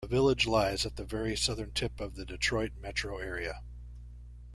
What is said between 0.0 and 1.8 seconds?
The village lies at the very southern